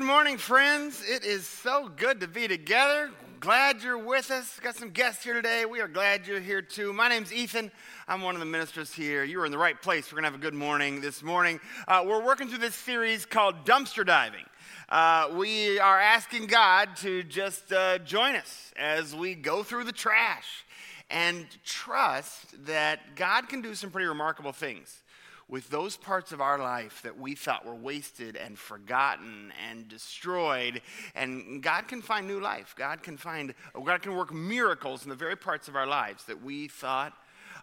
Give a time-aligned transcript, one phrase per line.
[0.00, 1.04] Good morning, friends.
[1.06, 3.10] It is so good to be together.
[3.38, 4.58] Glad you're with us.
[4.60, 5.66] Got some guests here today.
[5.66, 6.94] We are glad you're here too.
[6.94, 7.70] My name's Ethan.
[8.08, 9.24] I'm one of the ministers here.
[9.24, 10.10] You are in the right place.
[10.10, 11.60] We're going to have a good morning this morning.
[11.86, 14.46] Uh, we're working through this series called Dumpster Diving.
[14.88, 19.92] Uh, we are asking God to just uh, join us as we go through the
[19.92, 20.64] trash
[21.10, 25.02] and trust that God can do some pretty remarkable things
[25.50, 30.80] with those parts of our life that we thought were wasted and forgotten and destroyed.
[31.14, 32.74] And God can find new life.
[32.78, 33.54] God can find,
[33.84, 37.12] God can work miracles in the very parts of our lives that we thought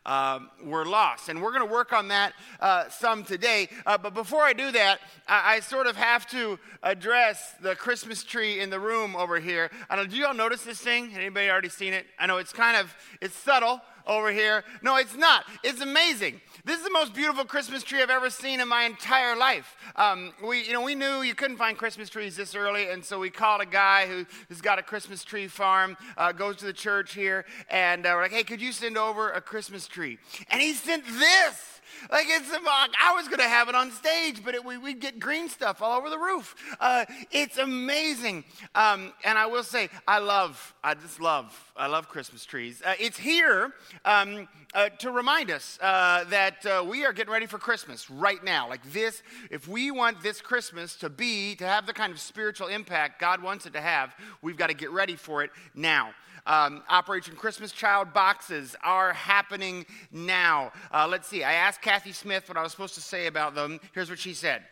[0.05, 1.29] um, were lost.
[1.29, 3.69] And we're going to work on that uh, some today.
[3.85, 8.23] Uh, but before I do that, I, I, sort of have to address the Christmas
[8.23, 9.69] tree in the room over here.
[9.89, 11.11] I don't, do you all notice this thing?
[11.13, 12.05] Anybody already seen it?
[12.19, 14.63] I know it's kind of, it's subtle over here.
[14.81, 15.45] No, it's not.
[15.63, 16.41] It's amazing.
[16.65, 19.75] This is the most beautiful Christmas tree I've ever seen in my entire life.
[19.95, 23.19] Um, we, you know, we knew you couldn't find Christmas trees this early, and so
[23.19, 26.73] we called a guy who, has got a Christmas tree farm, uh, goes to the
[26.73, 30.17] church here, and uh, we're like, hey, could you send over a Christmas tree?
[30.49, 31.76] And he sent this.
[32.11, 35.19] Like it's, I was going to have it on stage, but it, we, would get
[35.19, 36.55] green stuff all over the roof.
[36.79, 38.43] Uh, it's amazing.
[38.75, 42.81] Um, and I will say, I love, I just love, I love Christmas trees.
[42.85, 43.73] Uh, it's here
[44.05, 48.43] um, uh, to remind us uh, that uh, we are getting ready for Christmas right
[48.43, 48.69] now.
[48.69, 52.67] Like this, if we want this Christmas to be, to have the kind of spiritual
[52.67, 56.11] impact God wants it to have, we've got to get ready for it now.
[56.47, 60.71] Um, Operation Christmas Child boxes are happening now.
[60.93, 61.43] Uh, let's see.
[61.43, 63.81] I asked Kathy Smith what I was supposed to say about them.
[63.93, 64.63] Here's what she said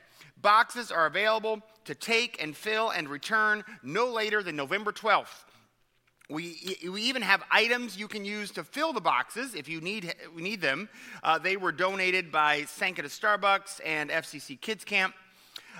[0.41, 5.43] Boxes are available to take and fill and return no later than November 12th.
[6.29, 10.15] We, we even have items you can use to fill the boxes if you need,
[10.35, 10.89] need them.
[11.21, 15.13] Uh, they were donated by Sanka to Starbucks and FCC Kids Camp.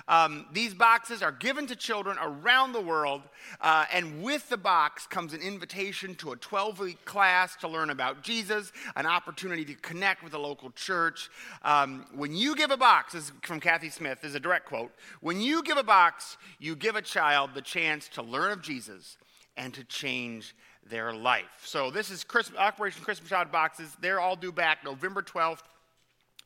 [0.08, 3.22] Um, these boxes are given to children around the world,
[3.60, 7.90] uh, and with the box comes an invitation to a 12 week class to learn
[7.90, 11.30] about Jesus, an opportunity to connect with a local church.
[11.62, 14.66] Um, when you give a box, this is from Kathy Smith, this is a direct
[14.66, 14.92] quote.
[15.20, 19.16] When you give a box, you give a child the chance to learn of Jesus
[19.56, 20.54] and to change
[20.88, 21.62] their life.
[21.64, 23.96] So this is Christmas, Operation Christmas Child boxes.
[24.00, 25.62] They're all due back November 12th.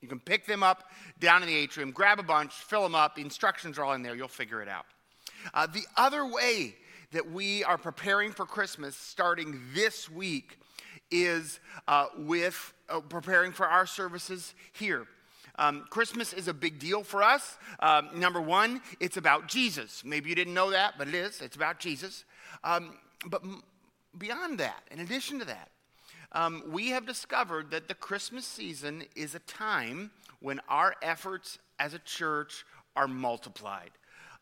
[0.00, 3.14] You can pick them up down in the atrium, grab a bunch, fill them up.
[3.14, 4.14] The instructions are all in there.
[4.14, 4.86] You'll figure it out.
[5.54, 6.74] Uh, the other way
[7.12, 10.58] that we are preparing for Christmas starting this week
[11.10, 15.06] is uh, with uh, preparing for our services here.
[15.58, 17.58] Um, Christmas is a big deal for us.
[17.80, 20.02] Um, number one, it's about Jesus.
[20.04, 21.40] Maybe you didn't know that, but it is.
[21.42, 22.24] It's about Jesus.
[22.64, 22.96] Um,
[23.26, 23.62] but m-
[24.16, 25.68] beyond that, in addition to that,
[26.32, 30.10] um, we have discovered that the Christmas season is a time
[30.40, 32.64] when our efforts as a church
[32.96, 33.90] are multiplied.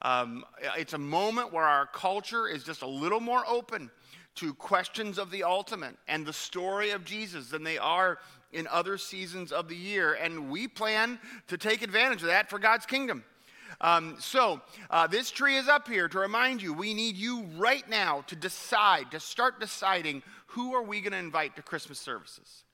[0.03, 0.45] Um,
[0.77, 3.91] it's a moment where our culture is just a little more open
[4.37, 8.19] to questions of the ultimate and the story of Jesus than they are
[8.53, 10.15] in other seasons of the year.
[10.15, 13.25] And we plan to take advantage of that for God's kingdom.
[13.81, 14.61] Um, so,
[14.91, 18.35] uh, this tree is up here to remind you we need you right now to
[18.35, 22.65] decide, to start deciding who are we going to invite to Christmas services?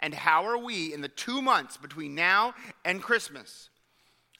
[0.00, 2.54] And how are we, in the two months between now
[2.84, 3.70] and Christmas,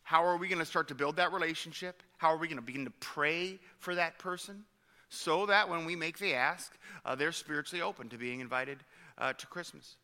[0.03, 2.03] how are we going to start to build that relationship?
[2.19, 4.64] How are we going to begin to pray for that person
[5.09, 8.78] so that when we make the ask, uh, they're spiritually open to being invited
[9.19, 9.97] uh, to Christmas?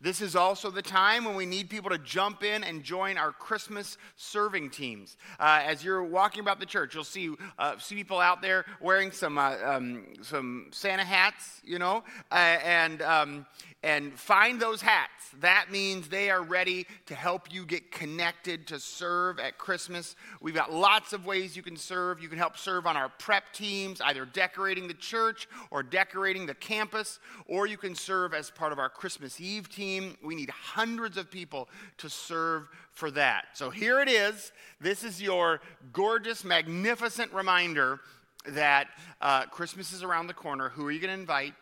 [0.00, 3.32] This is also the time when we need people to jump in and join our
[3.32, 5.16] Christmas serving teams.
[5.38, 9.10] Uh, as you're walking about the church, you'll see, uh, see people out there wearing
[9.10, 13.46] some, uh, um, some Santa hats, you know, uh, and, um,
[13.82, 15.30] and find those hats.
[15.40, 20.16] That means they are ready to help you get connected to serve at Christmas.
[20.40, 22.20] We've got lots of ways you can serve.
[22.20, 26.54] You can help serve on our prep teams, either decorating the church or decorating the
[26.54, 29.85] campus, or you can serve as part of our Christmas Eve team.
[30.22, 31.68] We need hundreds of people
[31.98, 33.46] to serve for that.
[33.54, 34.52] So here it is.
[34.80, 35.60] This is your
[35.92, 38.00] gorgeous, magnificent reminder
[38.48, 38.88] that
[39.20, 40.68] uh, Christmas is around the corner.
[40.70, 41.54] Who are you going to invite?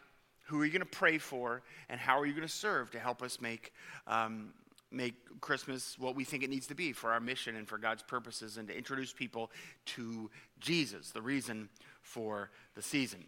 [0.46, 1.62] Who are you going to pray for?
[1.88, 3.72] And how are you going to serve to help us make,
[4.06, 4.52] um,
[4.90, 8.02] make Christmas what we think it needs to be for our mission and for God's
[8.02, 9.50] purposes and to introduce people
[9.86, 10.30] to
[10.60, 11.68] Jesus, the reason
[12.02, 13.24] for the season?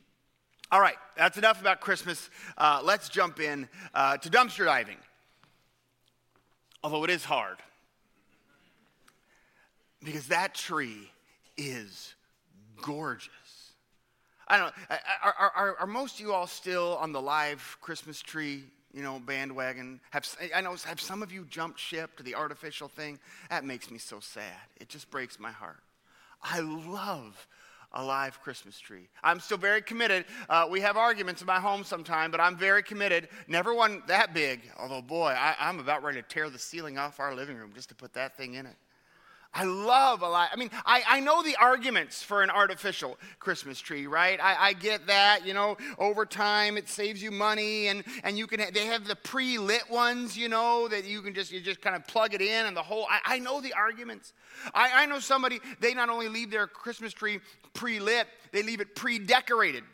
[0.72, 2.28] All right, that's enough about Christmas.
[2.58, 4.96] Uh, let's jump in uh, to dumpster diving.
[6.82, 7.58] Although it is hard.
[10.02, 11.10] Because that tree
[11.56, 12.14] is
[12.82, 13.30] gorgeous.
[14.48, 14.96] I don't know.
[15.22, 19.20] Are, are, are, most of you all still on the live Christmas tree, you know,
[19.24, 20.00] bandwagon?
[20.10, 23.18] Have, I know, have some of you jumped ship to the artificial thing?
[23.50, 24.44] That makes me so sad.
[24.80, 25.82] It just breaks my heart.
[26.42, 27.48] I love
[27.92, 29.08] a live Christmas tree.
[29.22, 30.24] I'm still very committed.
[30.48, 33.28] Uh, we have arguments in my home sometime, but I'm very committed.
[33.48, 37.20] Never one that big, although, boy, I, I'm about ready to tear the ceiling off
[37.20, 38.76] our living room just to put that thing in it.
[39.56, 40.50] I love a lot.
[40.52, 44.38] I mean, I, I know the arguments for an artificial Christmas tree, right?
[44.38, 48.46] I, I get that, you know, over time it saves you money and, and you
[48.46, 51.96] can, they have the pre-lit ones, you know, that you can just, you just kind
[51.96, 54.34] of plug it in and the whole, I, I know the arguments.
[54.74, 57.40] I, I know somebody, they not only leave their Christmas tree
[57.72, 59.84] pre-lit, they leave it pre-decorated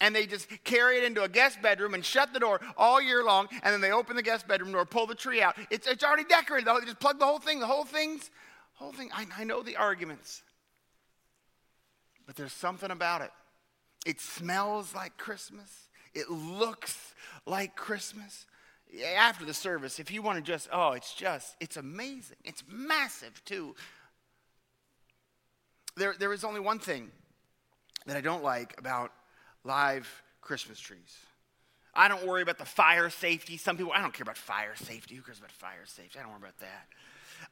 [0.00, 3.22] and they just carry it into a guest bedroom and shut the door all year
[3.22, 6.02] long and then they open the guest bedroom door pull the tree out it's, it's
[6.02, 8.30] already decorated they just plug the whole thing the whole thing's
[8.80, 10.42] whole thing, I, I know the arguments,
[12.26, 13.30] but there's something about it.
[14.06, 17.14] It smells like Christmas, it looks
[17.46, 18.46] like Christmas.
[19.16, 22.38] After the service, if you want to just, oh, it's just, it's amazing.
[22.44, 23.76] It's massive, too.
[25.96, 27.12] There, there is only one thing
[28.06, 29.12] that I don't like about
[29.62, 30.08] live
[30.40, 31.16] Christmas trees.
[31.94, 33.56] I don't worry about the fire safety.
[33.58, 35.14] Some people, I don't care about fire safety.
[35.14, 36.18] Who cares about fire safety?
[36.18, 36.88] I don't worry about that.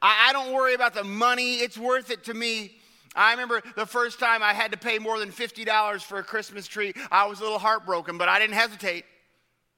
[0.00, 2.72] I, I don't worry about the money, it's worth it to me.
[3.14, 6.66] I remember the first time I had to pay more than $50 for a Christmas
[6.66, 6.92] tree.
[7.10, 9.04] I was a little heartbroken, but I didn't hesitate.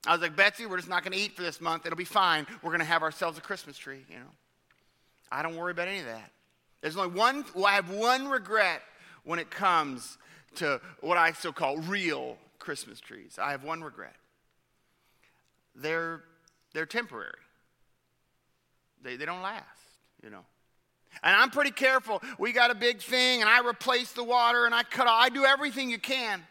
[0.07, 1.87] I was like, Betsy, we're just not going to eat for this month.
[1.87, 2.47] It'll be fine.
[2.63, 4.31] We're going to have ourselves a Christmas tree, you know.
[5.31, 6.31] I don't worry about any of that.
[6.81, 8.83] There's only one, well, I have one regret
[9.25, 10.19] when it comes
[10.57, 13.39] to what I still call real Christmas trees.
[13.41, 14.17] I have one regret.
[15.75, 16.23] They're,
[16.75, 17.33] they're temporary,
[19.03, 19.80] they, they don't last
[20.23, 20.45] you know.
[21.23, 22.23] And I'm pretty careful.
[22.39, 25.23] We got a big thing, and I replace the water, and I cut off.
[25.23, 26.43] I do everything you can.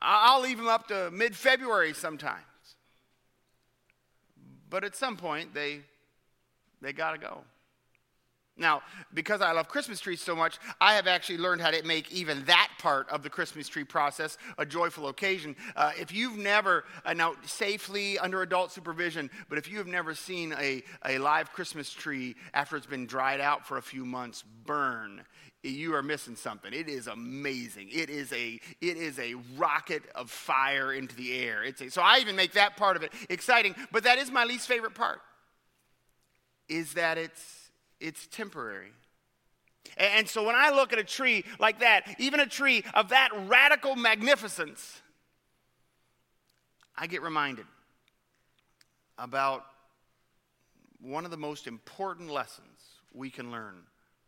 [0.00, 2.42] I'll leave them up to mid February sometimes.
[4.68, 5.80] But at some point, they,
[6.80, 7.44] they got to go.
[8.56, 8.82] Now,
[9.14, 12.44] because I love Christmas trees so much, I have actually learned how to make even
[12.44, 15.56] that part of the Christmas tree process a joyful occasion.
[15.74, 20.14] Uh, if you've never, uh, now safely under adult supervision, but if you have never
[20.14, 24.44] seen a, a live Christmas tree after it's been dried out for a few months
[24.66, 25.22] burn,
[25.62, 26.74] you are missing something.
[26.74, 27.88] It is amazing.
[27.90, 31.62] It is a it is a rocket of fire into the air.
[31.62, 33.76] It's a, so I even make that part of it exciting.
[33.92, 35.20] But that is my least favorite part.
[36.68, 37.61] Is that it's
[38.02, 38.92] it's temporary.
[39.96, 43.30] And so when I look at a tree like that, even a tree of that
[43.46, 45.00] radical magnificence,
[46.96, 47.66] I get reminded
[49.18, 49.64] about
[51.00, 52.66] one of the most important lessons
[53.12, 53.74] we can learn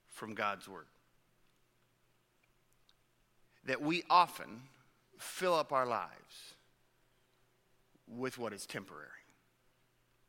[0.08, 0.86] from God's Word.
[3.66, 4.62] That we often
[5.18, 6.54] fill up our lives
[8.06, 9.08] with what is temporary.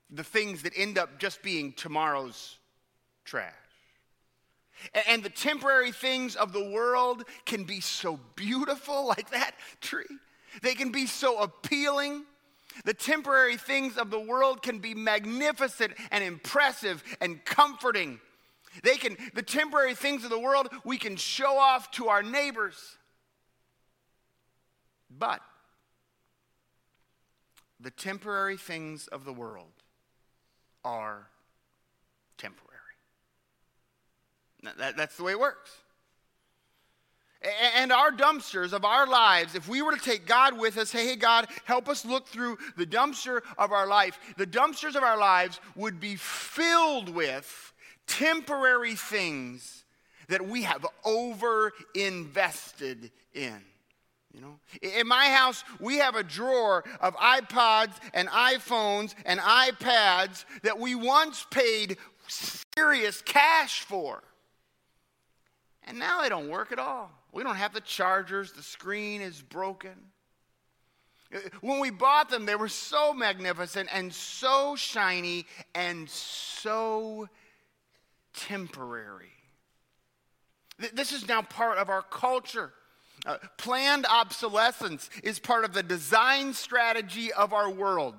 [0.09, 2.57] The things that end up just being tomorrow's
[3.25, 3.53] trash.
[5.07, 10.05] And the temporary things of the world can be so beautiful, like that tree.
[10.61, 12.23] They can be so appealing.
[12.83, 18.19] The temporary things of the world can be magnificent and impressive and comforting.
[18.83, 22.97] They can, the temporary things of the world, we can show off to our neighbors.
[25.09, 25.41] But
[27.79, 29.71] the temporary things of the world
[30.83, 31.29] are
[32.37, 32.64] temporary.
[34.77, 35.71] That, that's the way it works.
[37.75, 41.05] And our dumpsters of our lives, if we were to take God with us, hey,
[41.05, 45.17] hey, God, help us look through the dumpster of our life, the dumpsters of our
[45.17, 47.73] lives would be filled with
[48.07, 49.83] temporary things
[50.27, 53.61] that we have over invested in.
[54.33, 60.45] You know, in my house, we have a drawer of iPods and iPhones and iPads
[60.63, 64.23] that we once paid serious cash for.
[65.85, 67.11] And now they don't work at all.
[67.31, 69.95] We don't have the chargers, the screen is broken.
[71.61, 77.27] When we bought them, they were so magnificent and so shiny and so
[78.33, 79.31] temporary.
[80.93, 82.73] This is now part of our culture.
[83.25, 88.15] Uh, planned obsolescence is part of the design strategy of our world.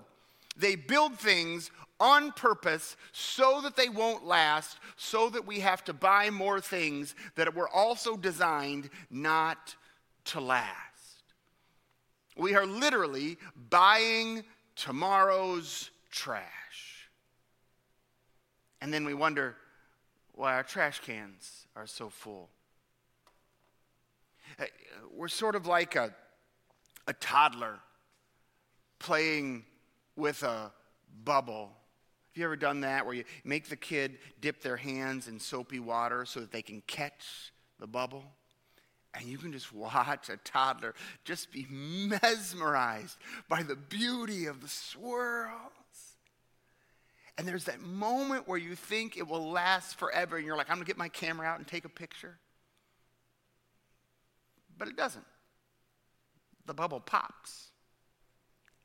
[0.56, 5.92] They build things on purpose so that they won't last, so that we have to
[5.92, 9.74] buy more things that were also designed not
[10.26, 10.72] to last.
[12.36, 13.38] We are literally
[13.70, 17.08] buying tomorrow's trash.
[18.80, 19.56] And then we wonder
[20.32, 22.50] why our trash cans are so full.
[24.60, 24.64] Uh,
[25.14, 26.14] we're sort of like a,
[27.06, 27.78] a toddler
[28.98, 29.64] playing
[30.14, 30.70] with a
[31.24, 31.72] bubble
[32.36, 35.80] have you ever done that where you make the kid dip their hands in soapy
[35.80, 37.50] water so that they can catch
[37.80, 38.24] the bubble?
[39.14, 43.16] And you can just watch a toddler just be mesmerized
[43.48, 45.50] by the beauty of the swirls.
[47.38, 50.76] And there's that moment where you think it will last forever, and you're like, I'm
[50.76, 52.36] gonna get my camera out and take a picture.
[54.76, 55.24] But it doesn't.
[56.66, 57.70] The bubble pops.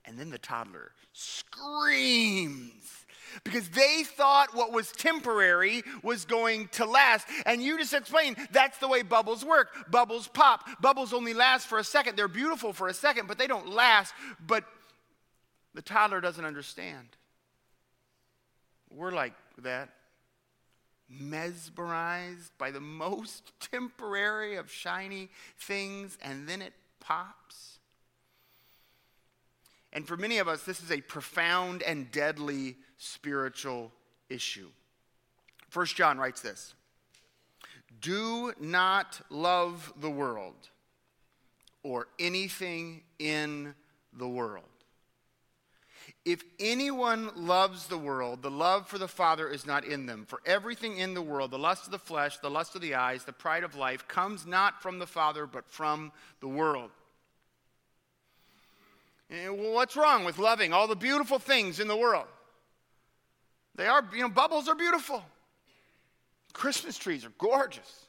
[0.05, 3.05] And then the toddler screams
[3.43, 7.27] because they thought what was temporary was going to last.
[7.45, 9.69] And you just explained that's the way bubbles work.
[9.89, 10.67] Bubbles pop.
[10.81, 12.17] Bubbles only last for a second.
[12.17, 14.13] They're beautiful for a second, but they don't last.
[14.45, 14.65] But
[15.73, 17.07] the toddler doesn't understand.
[18.89, 19.89] We're like that,
[21.09, 27.70] mesmerized by the most temporary of shiny things, and then it pops.
[29.93, 33.91] And for many of us, this is a profound and deadly spiritual
[34.29, 34.69] issue.
[35.69, 36.73] First John writes this
[37.99, 40.69] Do not love the world
[41.83, 43.73] or anything in
[44.13, 44.65] the world.
[46.23, 50.25] If anyone loves the world, the love for the Father is not in them.
[50.27, 53.23] For everything in the world, the lust of the flesh, the lust of the eyes,
[53.23, 56.91] the pride of life, comes not from the Father, but from the world.
[59.31, 62.27] Eh, and what's wrong with loving all the beautiful things in the world?
[63.75, 65.23] They are, you know, bubbles are beautiful.
[66.53, 68.05] Christmas trees are gorgeous.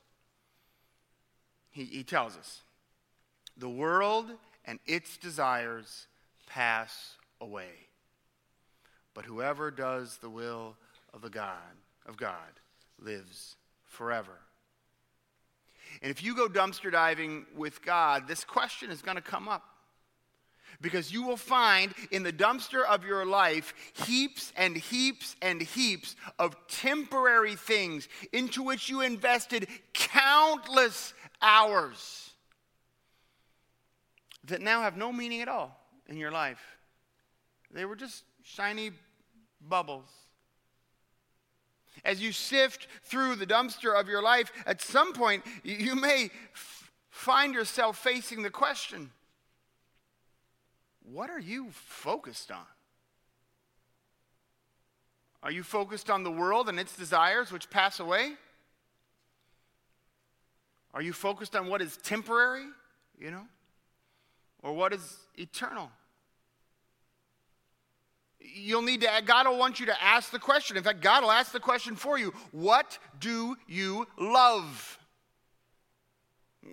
[1.70, 2.62] He, he tells us
[3.56, 4.26] the world
[4.64, 6.06] and its desires
[6.46, 7.70] pass away.
[9.14, 10.76] But whoever does the will
[11.14, 11.76] of the God
[12.06, 12.60] of God
[12.98, 14.38] lives forever.
[16.00, 19.62] And if you go dumpster diving with God, this question is going to come up
[20.82, 23.72] because you will find in the dumpster of your life
[24.04, 32.30] heaps and heaps and heaps of temporary things into which you invested countless hours
[34.44, 36.60] that now have no meaning at all in your life.
[37.70, 38.90] They were just shiny
[39.66, 40.10] bubbles.
[42.04, 46.90] As you sift through the dumpster of your life, at some point you may f-
[47.10, 49.10] find yourself facing the question
[51.04, 52.64] what are you focused on?
[55.42, 58.34] Are you focused on the world and its desires which pass away?
[60.94, 62.66] Are you focused on what is temporary,
[63.18, 63.44] you know,
[64.62, 65.90] or what is eternal?
[68.38, 70.76] You'll need to, God will want you to ask the question.
[70.76, 74.98] In fact, God will ask the question for you What do you love?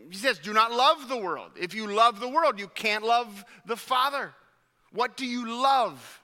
[0.09, 1.51] He says, Do not love the world.
[1.59, 4.33] If you love the world, you can't love the Father.
[4.91, 6.21] What do you love?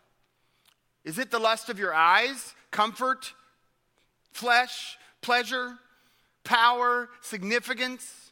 [1.04, 3.34] Is it the lust of your eyes, comfort,
[4.32, 5.78] flesh, pleasure,
[6.44, 8.32] power, significance?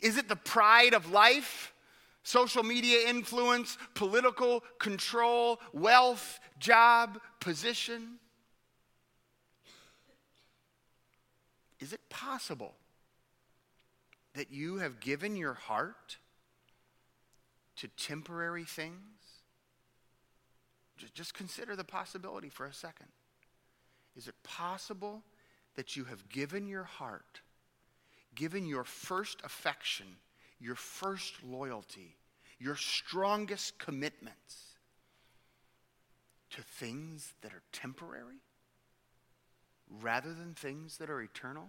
[0.00, 1.72] Is it the pride of life?
[2.22, 8.18] Social media influence, political control, wealth, job, position?
[11.80, 12.74] Is it possible
[14.34, 16.18] that you have given your heart
[17.76, 18.96] to temporary things?
[21.14, 23.08] Just consider the possibility for a second.
[24.16, 25.22] Is it possible
[25.76, 27.40] that you have given your heart,
[28.34, 30.06] given your first affection,
[30.60, 32.16] your first loyalty,
[32.58, 34.76] your strongest commitments
[36.50, 38.42] to things that are temporary
[40.02, 41.68] rather than things that are eternal?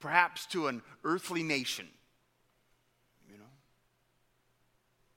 [0.00, 1.86] Perhaps to an earthly nation,
[3.30, 3.44] you know,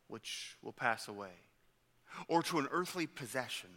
[0.08, 1.32] which will pass away,
[2.28, 3.70] or to an earthly possession,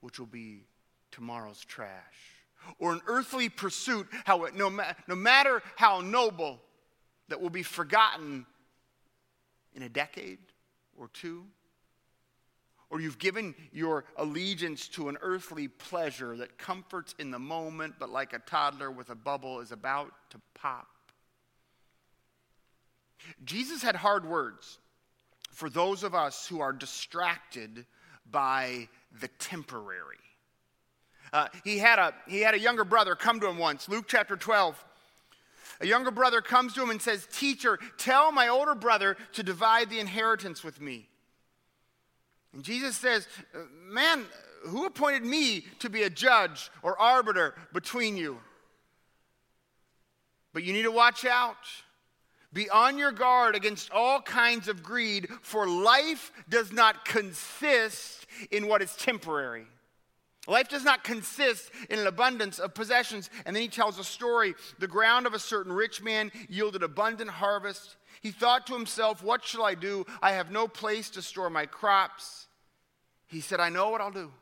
[0.00, 0.64] which will be
[1.10, 2.44] tomorrow's trash,
[2.78, 6.60] or an earthly pursuit, how it, no, ma- no matter how noble,
[7.28, 8.44] that will be forgotten
[9.74, 10.38] in a decade
[10.96, 11.44] or two
[12.90, 18.10] or you've given your allegiance to an earthly pleasure that comforts in the moment, but
[18.10, 20.86] like a toddler with a bubble is about to pop.
[23.44, 24.78] Jesus had hard words
[25.50, 27.86] for those of us who are distracted
[28.30, 28.88] by
[29.20, 30.16] the temporary.
[31.32, 34.36] Uh, he, had a, he had a younger brother come to him once, Luke chapter
[34.36, 34.82] 12.
[35.80, 39.90] A younger brother comes to him and says, Teacher, tell my older brother to divide
[39.90, 41.08] the inheritance with me.
[42.54, 43.26] And Jesus says,
[43.86, 44.24] Man,
[44.66, 48.38] who appointed me to be a judge or arbiter between you?
[50.52, 51.56] But you need to watch out.
[52.52, 58.68] Be on your guard against all kinds of greed, for life does not consist in
[58.68, 59.66] what is temporary.
[60.46, 63.30] Life does not consist in an abundance of possessions.
[63.44, 64.54] And then he tells a story.
[64.78, 67.96] The ground of a certain rich man yielded abundant harvest.
[68.24, 70.06] He thought to himself, What shall I do?
[70.22, 72.46] I have no place to store my crops.
[73.26, 74.32] He said, I know what I'll do.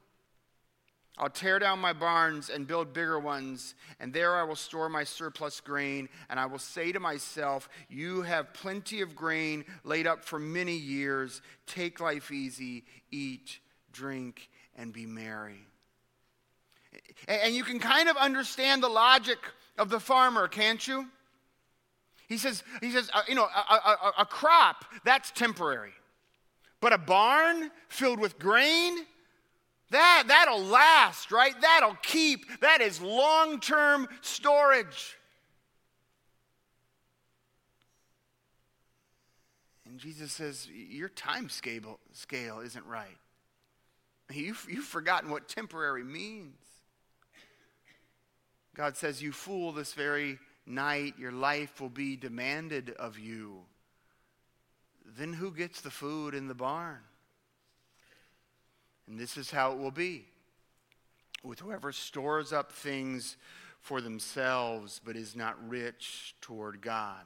[1.18, 5.02] I'll tear down my barns and build bigger ones, and there I will store my
[5.02, 6.08] surplus grain.
[6.30, 10.76] And I will say to myself, You have plenty of grain laid up for many
[10.76, 11.42] years.
[11.66, 13.58] Take life easy, eat,
[13.92, 15.66] drink, and be merry.
[17.26, 19.38] And you can kind of understand the logic
[19.76, 21.08] of the farmer, can't you?
[22.32, 25.92] He says, he says uh, you know, a, a, a crop, that's temporary.
[26.80, 28.96] But a barn filled with grain,
[29.90, 31.54] that, that'll last, right?
[31.60, 32.60] That'll keep.
[32.62, 35.18] That is long term storage.
[39.84, 43.18] And Jesus says, Your time scale, scale isn't right.
[44.32, 46.56] You've, you've forgotten what temporary means.
[48.74, 53.60] God says, You fool, this very night your life will be demanded of you.
[55.16, 57.00] Then who gets the food in the barn?
[59.06, 60.26] And this is how it will be
[61.42, 63.36] with whoever stores up things
[63.80, 67.24] for themselves but is not rich toward God.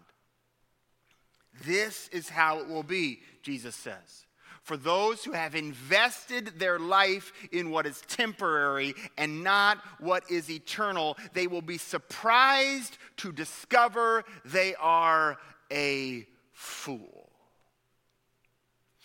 [1.65, 4.26] This is how it will be, Jesus says
[4.67, 10.51] for those who have invested their life in what is temporary and not what is
[10.51, 15.39] eternal, they will be surprised to discover they are
[15.71, 17.31] a fool.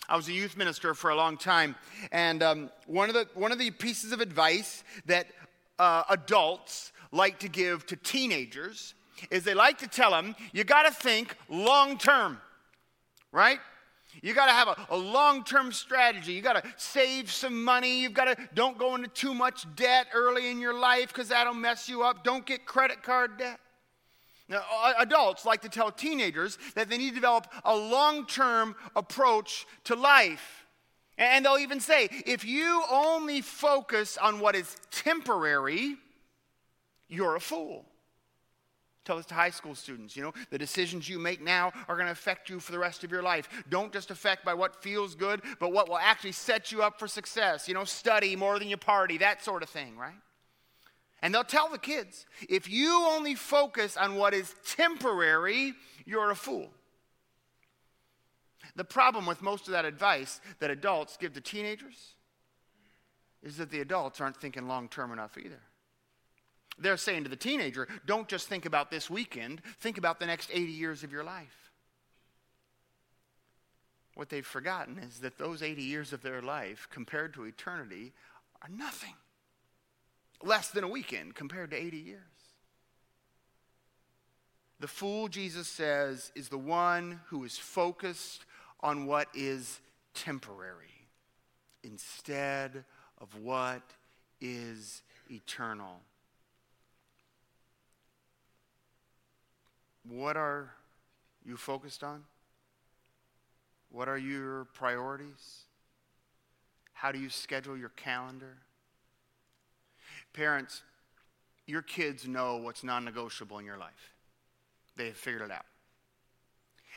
[0.09, 1.75] I was a youth minister for a long time,
[2.11, 5.27] and um, one, of the, one of the pieces of advice that
[5.77, 8.95] uh, adults like to give to teenagers
[9.29, 12.41] is they like to tell them, you got to think long term,
[13.31, 13.59] right?
[14.21, 16.33] You got to have a, a long term strategy.
[16.33, 18.01] You got to save some money.
[18.01, 21.53] You've got to, don't go into too much debt early in your life because that'll
[21.53, 22.23] mess you up.
[22.23, 23.59] Don't get credit card debt.
[24.49, 24.63] Now,
[24.99, 29.95] adults like to tell teenagers that they need to develop a long term approach to
[29.95, 30.65] life.
[31.17, 35.95] And they'll even say, if you only focus on what is temporary,
[37.07, 37.85] you're a fool.
[39.03, 40.15] Tell this to high school students.
[40.15, 43.03] You know, the decisions you make now are going to affect you for the rest
[43.03, 43.49] of your life.
[43.69, 47.07] Don't just affect by what feels good, but what will actually set you up for
[47.07, 47.67] success.
[47.67, 50.13] You know, study more than you party, that sort of thing, right?
[51.23, 55.73] And they'll tell the kids if you only focus on what is temporary,
[56.05, 56.69] you're a fool.
[58.75, 62.15] The problem with most of that advice that adults give to teenagers
[63.43, 65.59] is that the adults aren't thinking long term enough either.
[66.77, 70.49] They're saying to the teenager, don't just think about this weekend, think about the next
[70.51, 71.71] 80 years of your life.
[74.15, 78.13] What they've forgotten is that those 80 years of their life, compared to eternity,
[78.61, 79.15] are nothing.
[80.43, 82.19] Less than a weekend compared to 80 years.
[84.79, 88.45] The fool, Jesus says, is the one who is focused
[88.81, 89.79] on what is
[90.15, 91.07] temporary
[91.83, 92.83] instead
[93.19, 93.83] of what
[94.41, 96.01] is eternal.
[100.11, 100.69] What are
[101.45, 102.25] you focused on?
[103.91, 105.63] What are your priorities?
[106.91, 108.57] How do you schedule your calendar?
[110.33, 110.81] Parents,
[111.65, 114.13] your kids know what's non negotiable in your life.
[114.97, 115.65] They have figured it out.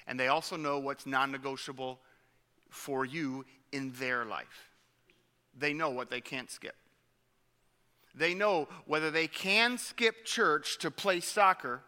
[0.08, 2.00] And they also know what's non negotiable
[2.68, 4.70] for you in their life.
[5.56, 6.74] They know what they can't skip.
[8.12, 11.80] They know whether they can skip church to play soccer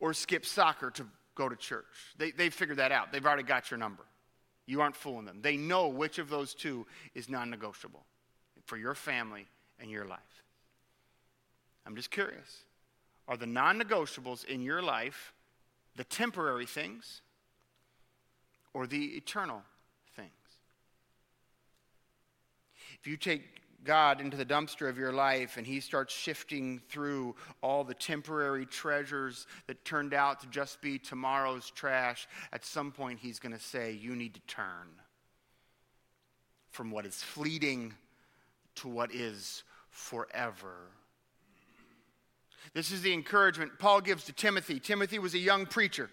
[0.00, 1.84] or skip soccer to go to church.
[2.16, 3.12] They, they figured that out.
[3.12, 4.04] They've already got your number.
[4.66, 5.38] You aren't fooling them.
[5.40, 8.04] They know which of those two is non negotiable
[8.66, 9.46] for your family
[9.80, 10.18] and your life.
[11.86, 12.64] I'm just curious.
[13.26, 15.32] Are the non negotiables in your life
[15.96, 17.22] the temporary things
[18.74, 19.62] or the eternal
[20.14, 20.28] things?
[23.00, 23.42] If you take
[23.84, 28.66] God into the dumpster of your life and he starts shifting through all the temporary
[28.66, 33.60] treasures that turned out to just be tomorrow's trash, at some point he's going to
[33.60, 34.88] say, You need to turn
[36.70, 37.94] from what is fleeting
[38.76, 40.74] to what is forever.
[42.74, 44.78] This is the encouragement Paul gives to Timothy.
[44.78, 46.10] Timothy was a young preacher.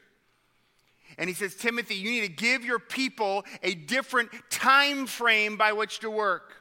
[1.18, 5.74] And he says, Timothy, you need to give your people a different time frame by
[5.74, 6.56] which to work.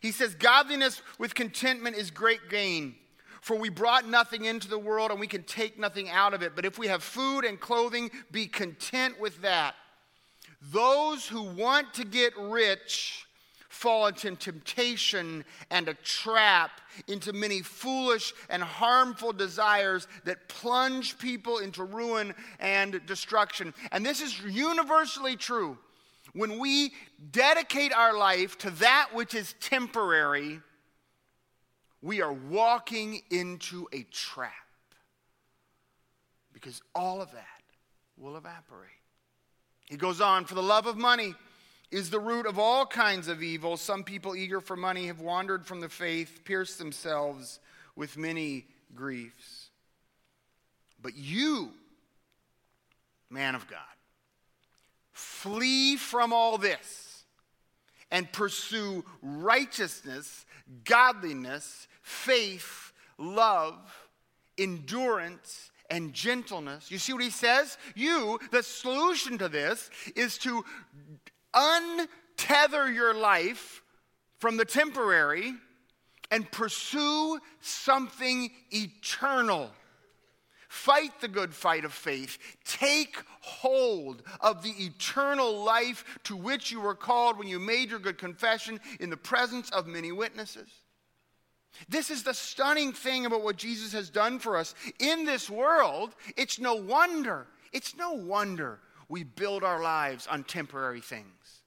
[0.00, 2.96] He says, Godliness with contentment is great gain.
[3.40, 6.56] For we brought nothing into the world and we can take nothing out of it.
[6.56, 9.74] But if we have food and clothing, be content with that.
[10.72, 13.26] Those who want to get rich
[13.68, 21.58] fall into temptation and a trap, into many foolish and harmful desires that plunge people
[21.58, 23.74] into ruin and destruction.
[23.92, 25.76] And this is universally true.
[26.34, 26.92] When we
[27.30, 30.60] dedicate our life to that which is temporary,
[32.02, 34.52] we are walking into a trap
[36.52, 37.46] because all of that
[38.18, 38.90] will evaporate.
[39.86, 41.34] He goes on, for the love of money
[41.90, 43.76] is the root of all kinds of evil.
[43.76, 47.60] Some people eager for money have wandered from the faith, pierced themselves
[47.94, 49.68] with many griefs.
[51.00, 51.70] But you,
[53.30, 53.78] man of God,
[55.14, 57.24] flee from all this
[58.10, 60.44] and pursue righteousness,
[60.84, 63.74] godliness, faith, love,
[64.58, 66.90] endurance, and gentleness.
[66.90, 67.78] You see what he says?
[67.94, 70.64] You, the solution to this is to
[71.54, 73.82] untether your life
[74.38, 75.54] from the temporary
[76.30, 79.70] and pursue something eternal.
[80.74, 82.36] Fight the good fight of faith.
[82.64, 88.00] Take hold of the eternal life to which you were called when you made your
[88.00, 90.68] good confession in the presence of many witnesses.
[91.88, 94.74] This is the stunning thing about what Jesus has done for us.
[94.98, 101.00] In this world, it's no wonder, it's no wonder we build our lives on temporary
[101.00, 101.62] things.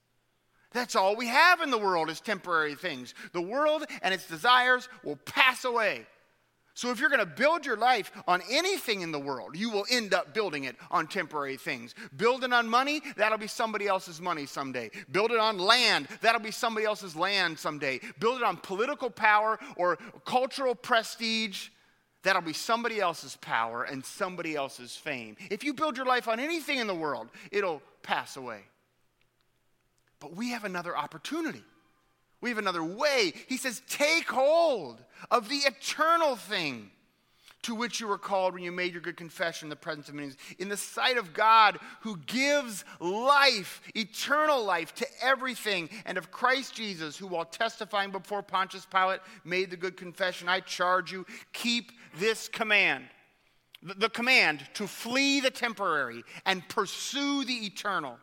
[0.73, 3.13] That's all we have in the world is temporary things.
[3.31, 6.05] The world and its desires will pass away.
[6.77, 9.87] So, if you're going to build your life on anything in the world, you will
[9.89, 11.95] end up building it on temporary things.
[12.15, 14.91] Build it on money, that'll be somebody else's money someday.
[15.11, 17.99] Build it on land, that'll be somebody else's land someday.
[18.19, 21.69] Build it on political power or cultural prestige,
[22.21, 25.35] that'll be somebody else's power and somebody else's fame.
[25.49, 28.61] If you build your life on anything in the world, it'll pass away.
[30.19, 31.63] But we have another opportunity.
[32.41, 33.33] We have another way.
[33.47, 36.91] He says, Take hold of the eternal thing
[37.63, 40.15] to which you were called when you made your good confession in the presence of
[40.15, 46.31] many, in the sight of God who gives life, eternal life to everything, and of
[46.31, 50.47] Christ Jesus, who while testifying before Pontius Pilate made the good confession.
[50.47, 53.05] I charge you, keep this command.
[53.81, 58.17] The command to flee the temporary and pursue the eternal.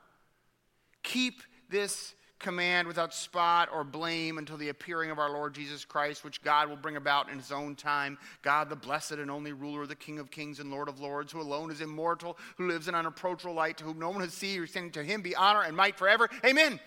[1.02, 6.22] Keep this command without spot or blame until the appearing of our Lord Jesus Christ,
[6.22, 8.18] which God will bring about in his own time.
[8.42, 11.40] God, the blessed and only ruler, the King of kings and Lord of lords, who
[11.40, 14.66] alone is immortal, who lives in unapproachable light, to whom no one has seen or
[14.66, 16.28] seen, to him be honor and might forever.
[16.44, 16.78] Amen.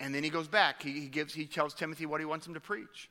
[0.00, 0.82] And then he goes back.
[0.82, 3.08] He, he gives, he tells Timothy what he wants him to preach.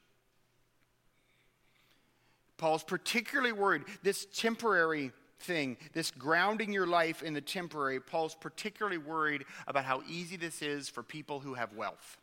[2.57, 3.83] Paul's particularly worried.
[4.03, 10.01] This temporary thing, this grounding your life in the temporary, Paul's particularly worried about how
[10.07, 12.17] easy this is for people who have wealth.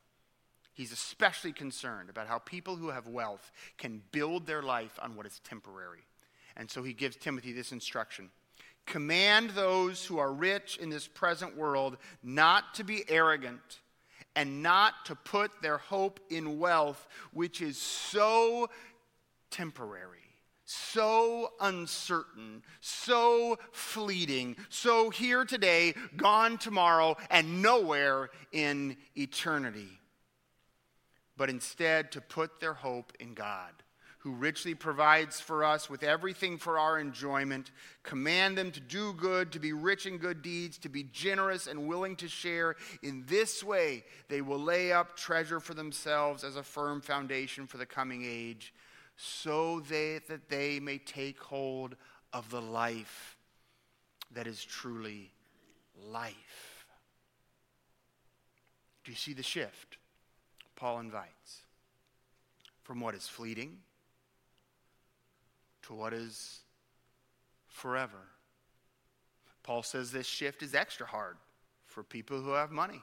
[0.75, 5.27] He's especially concerned about how people who have wealth can build their life on what
[5.27, 6.05] is temporary.
[6.57, 8.31] And so he gives Timothy this instruction
[8.85, 13.81] Command those who are rich in this present world not to be arrogant
[14.37, 18.69] and not to put their hope in wealth, which is so
[19.51, 20.26] temporary
[20.67, 30.01] so uncertain, so fleeting, so here today, gone tomorrow, and nowhere in eternity.
[31.37, 33.71] But instead, to put their hope in God,
[34.19, 37.71] who richly provides for us with everything for our enjoyment.
[38.03, 41.87] Command them to do good, to be rich in good deeds, to be generous and
[41.87, 42.75] willing to share.
[43.05, 47.77] In this way, they will lay up treasure for themselves as a firm foundation for
[47.77, 48.75] the coming age
[49.17, 51.97] so they, that they may take hold
[52.33, 53.37] of the life
[54.33, 55.31] that is truly
[56.11, 56.87] life.
[59.05, 59.99] Do you see the shift?
[60.75, 61.63] Paul invites
[62.83, 63.79] from what is fleeting
[65.83, 66.61] to what is
[67.69, 68.29] forever.
[69.63, 71.37] Paul says this shift is extra hard
[71.87, 73.03] for people who have money.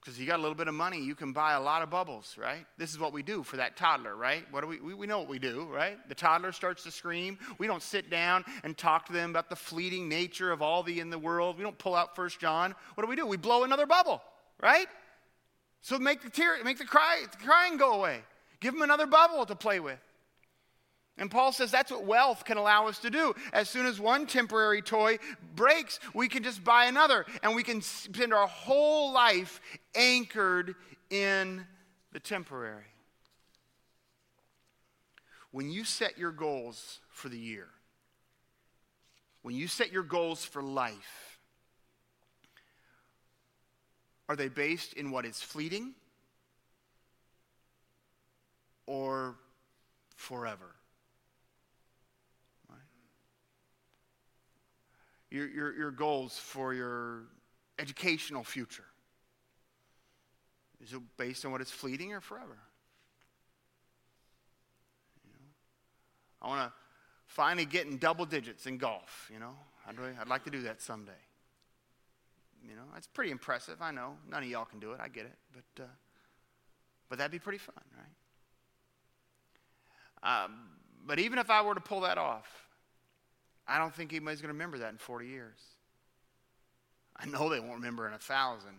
[0.00, 2.36] Because you got a little bit of money, you can buy a lot of bubbles,
[2.38, 2.64] right?
[2.76, 4.44] This is what we do for that toddler, right?
[4.52, 5.96] What do we, we, we know what we do, right?
[6.08, 7.38] The toddler starts to scream.
[7.58, 11.00] We don't sit down and talk to them about the fleeting nature of all the
[11.00, 11.58] in the world.
[11.58, 12.74] We don't pull out First John.
[12.94, 13.26] What do we do?
[13.26, 14.22] We blow another bubble,
[14.62, 14.86] right?
[15.80, 18.20] So make the tear, make the cry, the crying go away.
[18.60, 19.98] Give them another bubble to play with.
[21.18, 23.34] And Paul says that's what wealth can allow us to do.
[23.52, 25.18] As soon as one temporary toy
[25.56, 29.60] breaks, we can just buy another, and we can spend our whole life
[29.94, 30.74] anchored
[31.10, 31.66] in
[32.12, 32.84] the temporary.
[35.50, 37.68] When you set your goals for the year,
[39.42, 41.28] when you set your goals for life,
[44.28, 45.94] Are they based in what is fleeting
[48.86, 49.36] or
[50.16, 50.74] forever?
[55.30, 57.24] Your, your, your goals for your
[57.78, 58.84] educational future.
[60.82, 62.56] Is it based on what is fleeting or forever?
[65.24, 65.46] You know?
[66.42, 66.72] I want to
[67.26, 69.54] finally get in double digits in golf, you know.
[69.86, 71.12] I'd, really, I'd like to do that someday.
[72.62, 73.80] You know, that's pretty impressive.
[73.80, 75.00] I know none of y'all can do it.
[75.00, 75.86] I get it, but uh,
[77.08, 77.74] but that'd be pretty fun,
[80.22, 80.44] right?
[80.44, 80.52] Um,
[81.06, 82.67] but even if I were to pull that off,
[83.68, 85.58] I don't think anybody's going to remember that in 40 years.
[87.14, 88.76] I know they won't remember in a thousand.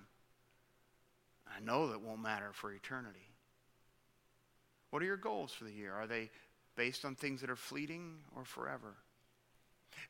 [1.56, 3.20] I know that won't matter for eternity.
[4.90, 5.94] What are your goals for the year?
[5.94, 6.32] Are they
[6.76, 8.96] based on things that are fleeting or forever?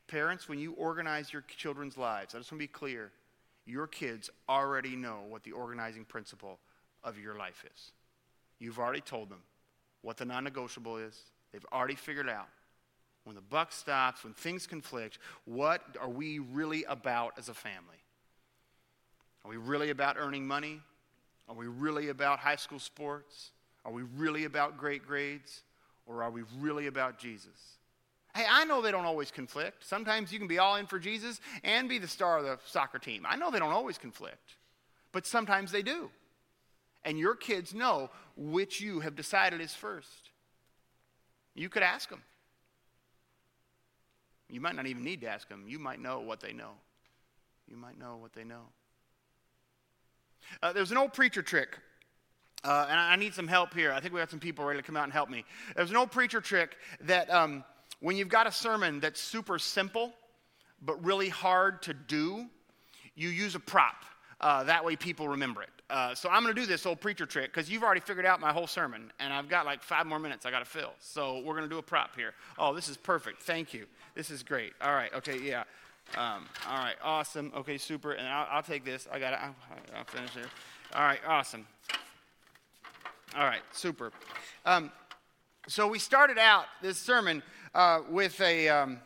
[0.06, 3.12] Parents, when you organize your children's lives, I just want to be clear
[3.66, 6.58] your kids already know what the organizing principle
[7.04, 7.92] of your life is.
[8.58, 9.42] You've already told them
[10.02, 11.18] what the non negotiable is,
[11.52, 12.48] they've already figured out.
[13.24, 17.98] When the buck stops, when things conflict, what are we really about as a family?
[19.44, 20.80] Are we really about earning money?
[21.48, 23.50] Are we really about high school sports?
[23.84, 25.62] Are we really about great grades?
[26.06, 27.78] Or are we really about Jesus?
[28.34, 29.84] Hey, I know they don't always conflict.
[29.84, 32.98] Sometimes you can be all in for Jesus and be the star of the soccer
[32.98, 33.26] team.
[33.28, 34.56] I know they don't always conflict,
[35.12, 36.10] but sometimes they do.
[37.04, 40.30] And your kids know which you have decided is first.
[41.54, 42.22] You could ask them.
[44.50, 45.64] You might not even need to ask them.
[45.66, 46.72] You might know what they know.
[47.68, 48.62] You might know what they know.
[50.62, 51.78] Uh, there's an old preacher trick,
[52.64, 53.92] uh, and I need some help here.
[53.92, 55.44] I think we got some people ready to come out and help me.
[55.76, 57.62] There's an old preacher trick that um,
[58.00, 60.12] when you've got a sermon that's super simple
[60.82, 62.46] but really hard to do,
[63.14, 64.04] you use a prop.
[64.40, 65.68] Uh, that way people remember it.
[65.90, 68.40] Uh, so I'm going to do this old preacher trick because you've already figured out
[68.40, 70.92] my whole sermon, and I've got like five more minutes I got to fill.
[71.00, 72.32] So we're going to do a prop here.
[72.58, 73.42] Oh, this is perfect.
[73.42, 73.86] Thank you.
[74.14, 74.72] This is great.
[74.80, 75.12] All right.
[75.14, 75.38] Okay.
[75.40, 75.64] Yeah.
[76.16, 76.94] Um, all right.
[77.02, 77.52] Awesome.
[77.56, 77.76] Okay.
[77.76, 78.12] Super.
[78.12, 79.08] And I'll, I'll take this.
[79.10, 79.40] I got it.
[79.42, 79.54] I'll,
[79.96, 80.46] I'll, finish here.
[80.94, 81.20] All right.
[81.26, 81.66] Awesome.
[83.36, 83.62] All right.
[83.72, 84.12] Super.
[84.64, 84.92] Um,
[85.66, 87.42] so we started out this sermon
[87.74, 89.00] uh, with a, um,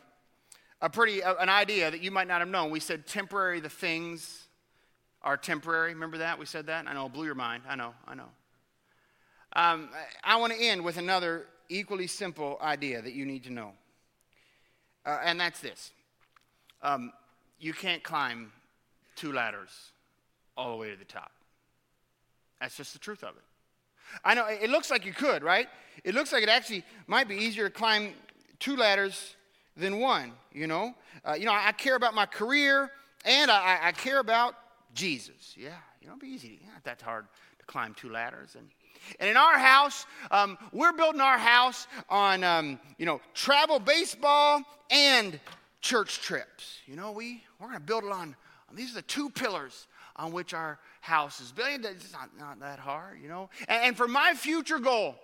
[0.81, 2.69] a pretty, uh, an idea that you might not have known.
[2.69, 4.44] We said temporary, the things
[5.25, 5.93] are temporary.
[5.93, 6.39] Remember that?
[6.39, 6.87] We said that?
[6.87, 7.63] I know, it blew your mind.
[7.67, 8.29] I know, I know.
[9.53, 9.89] Um,
[10.23, 13.71] I want to end with another equally simple idea that you need to know.
[15.05, 15.91] Uh, and that's this
[16.81, 17.11] um,
[17.59, 18.51] you can't climb
[19.15, 19.91] two ladders
[20.55, 21.31] all the way to the top.
[22.61, 23.43] That's just the truth of it.
[24.23, 25.67] I know it looks like you could, right?
[26.03, 28.13] It looks like it actually might be easier to climb
[28.59, 29.35] two ladders
[29.75, 30.93] than one, you know?
[31.27, 32.91] Uh, you know, I, I, care about my career
[33.25, 34.55] and I, I, care about
[34.95, 35.53] Jesus.
[35.55, 35.69] Yeah,
[36.01, 36.59] you know, it'd be easy.
[36.73, 37.25] Not that hard
[37.59, 38.55] to climb two ladders.
[38.55, 38.67] And,
[39.19, 44.61] and in our house, um, we're building our house on, um, you know, travel baseball
[44.89, 45.39] and
[45.81, 46.79] church trips.
[46.87, 48.35] You know, we, we're going to build it on,
[48.69, 51.69] on, these are the two pillars on which our house is built.
[51.83, 53.49] It's not, not that hard, you know?
[53.67, 55.15] And, and for my future goal,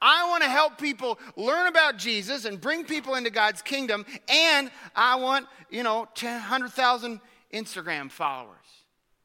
[0.00, 4.70] I want to help people learn about Jesus and bring people into God's kingdom, and
[4.94, 7.20] I want, you know, 100,000
[7.52, 8.56] Instagram followers.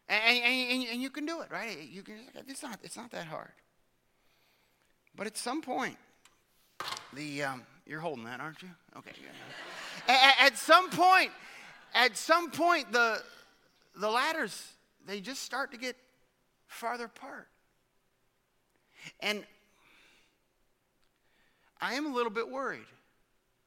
[0.10, 1.78] And, and, and, you can do it, right?
[1.92, 2.16] You can,
[2.48, 3.52] it's, not, it's not that hard.
[5.16, 5.98] But at some point,
[7.12, 8.70] the, um, you're holding that, aren't you?
[8.98, 9.12] Okay.
[10.08, 11.32] at, at some point,
[11.94, 13.22] at some point, the,
[14.00, 14.72] the ladders,
[15.06, 15.96] they just start to get
[16.68, 17.48] farther apart.
[19.20, 19.44] And
[21.82, 22.86] I am a little bit worried.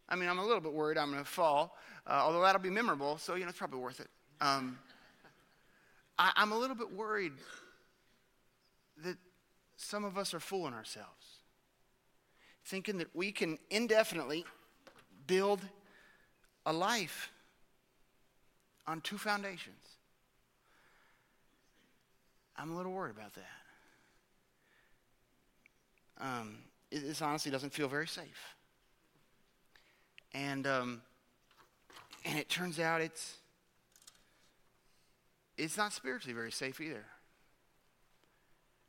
[0.08, 1.76] I mean, I'm a little bit worried I'm going to fall,
[2.06, 4.08] uh, although that'll be memorable, so, you know, it's probably worth it.
[4.40, 4.78] Um,
[6.20, 7.32] I, I'm a little bit worried
[9.02, 9.16] that
[9.76, 11.38] some of us are fooling ourselves,
[12.66, 14.44] thinking that we can indefinitely
[15.26, 15.60] build
[16.66, 17.32] a life
[18.86, 19.96] on two foundations.
[22.56, 23.46] I'm a little worried about that.
[26.20, 26.58] Um,
[26.92, 28.54] this honestly doesn't feel very safe.
[30.34, 31.00] And, um,
[32.26, 33.36] and it turns out it's,
[35.62, 37.04] it's not spiritually very safe either.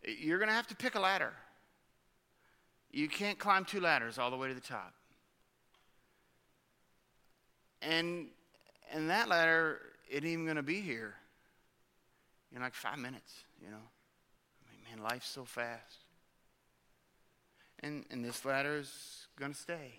[0.05, 1.34] You're going to have to pick a ladder.
[2.91, 4.93] You can't climb two ladders all the way to the top.
[7.81, 8.27] And,
[8.91, 9.79] and that ladder
[10.10, 11.15] isn't even going to be here
[12.53, 13.77] in like five minutes, you know.
[13.77, 16.01] I mean, man, life's so fast
[17.84, 19.93] and, and this ladder is going to stay.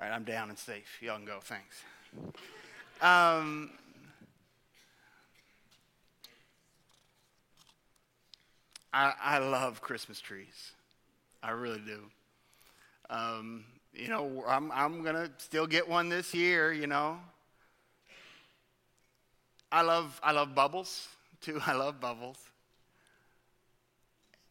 [0.00, 0.98] All right, I'm down and safe.
[1.00, 1.40] Y'all can go.
[1.42, 1.82] Thanks.
[3.02, 3.70] Um,
[8.92, 10.72] I, I love Christmas trees.
[11.42, 12.02] I really do.
[13.10, 17.18] Um, you know, I'm, I'm going to still get one this year, you know.
[19.72, 21.08] I love, I love bubbles,
[21.40, 21.60] too.
[21.66, 22.38] I love bubbles.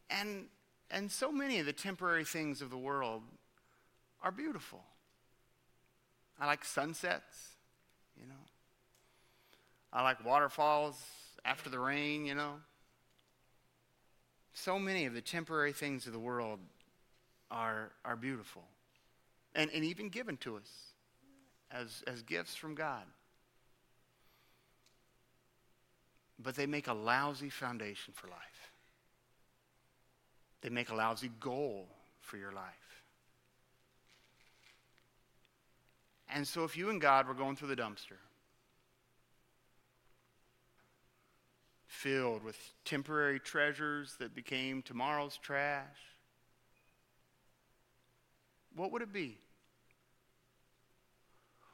[0.09, 0.47] And,
[0.91, 3.21] and so many of the temporary things of the world
[4.21, 4.83] are beautiful.
[6.39, 7.55] I like sunsets,
[8.19, 8.35] you know.
[9.91, 11.01] I like waterfalls
[11.43, 12.55] after the rain, you know.
[14.53, 16.59] So many of the temporary things of the world
[17.49, 18.63] are, are beautiful
[19.55, 20.69] and, and even given to us
[21.71, 23.03] as, as gifts from God.
[26.39, 28.71] But they make a lousy foundation for life.
[30.61, 31.87] They make a lousy goal
[32.21, 32.86] for your life.
[36.29, 38.19] And so, if you and God were going through the dumpster,
[41.85, 45.85] filled with temporary treasures that became tomorrow's trash,
[48.75, 49.37] what would it be?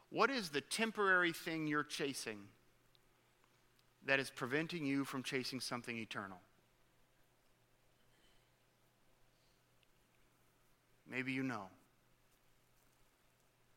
[0.10, 2.38] What is the temporary thing you're chasing
[4.06, 6.38] that is preventing you from chasing something eternal?
[11.10, 11.68] Maybe you know.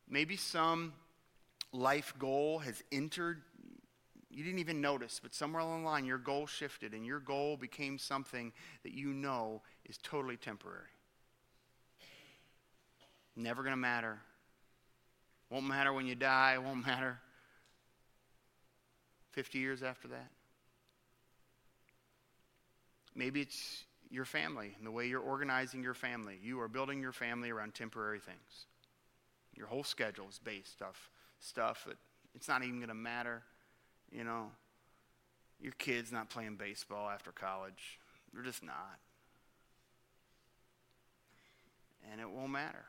[0.09, 0.93] Maybe some
[1.71, 3.41] life goal has entered.
[4.29, 7.57] You didn't even notice, but somewhere along the line, your goal shifted and your goal
[7.57, 10.87] became something that you know is totally temporary.
[13.35, 14.19] Never going to matter.
[15.49, 16.57] Won't matter when you die.
[16.57, 17.19] Won't matter
[19.31, 20.31] 50 years after that.
[23.15, 26.39] Maybe it's your family and the way you're organizing your family.
[26.41, 28.65] You are building your family around temporary things.
[29.57, 31.97] Your whole schedule is based off stuff that
[32.35, 33.41] it's not even going to matter.
[34.11, 34.51] You know,
[35.59, 37.99] your kid's not playing baseball after college.
[38.33, 38.99] They're just not.
[42.11, 42.85] And it won't matter.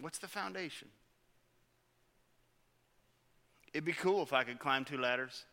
[0.00, 0.88] What's the foundation?
[3.72, 5.44] It'd be cool if I could climb two ladders.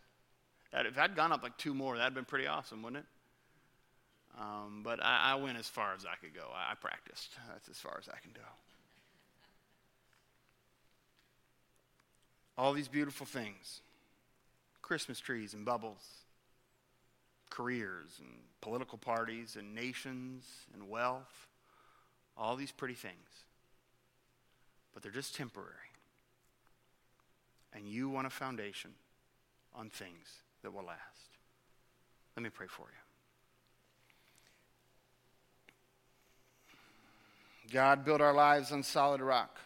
[0.72, 4.40] If I'd gone up like two more, that'd been pretty awesome, wouldn't it?
[4.40, 6.48] Um, but I, I, went as far as I could go.
[6.56, 7.36] I, I practiced.
[7.52, 8.42] That's as far as I can go.
[12.58, 13.82] All these beautiful things
[14.82, 16.04] Christmas trees and bubbles,
[17.50, 18.30] careers and
[18.62, 21.48] political parties and nations and wealth,
[22.38, 23.44] all these pretty things
[24.94, 25.70] but they're just temporary.
[27.74, 28.92] And you want a foundation
[29.74, 31.00] on things that will last.
[32.36, 32.88] Let me pray for you.
[37.72, 39.60] God, build our lives on solid rock.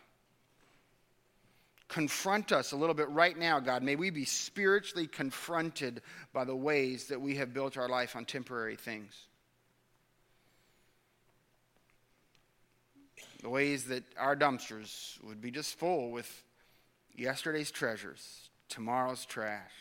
[1.88, 3.82] Confront us a little bit right now, God.
[3.82, 6.02] May we be spiritually confronted
[6.34, 9.28] by the ways that we have built our life on temporary things.
[13.42, 16.44] the ways that our dumpsters would be just full with
[17.16, 19.72] yesterday's treasures, tomorrow's trash.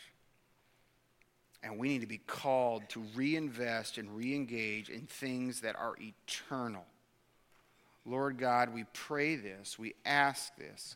[1.63, 5.95] And we need to be called to reinvest and re engage in things that are
[5.99, 6.85] eternal.
[8.05, 10.95] Lord God, we pray this, we ask this